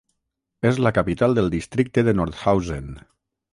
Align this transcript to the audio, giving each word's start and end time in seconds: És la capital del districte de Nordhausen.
És 0.69 0.79
la 0.85 0.91
capital 0.95 1.37
del 1.39 1.51
districte 1.57 2.07
de 2.09 2.17
Nordhausen. 2.19 2.91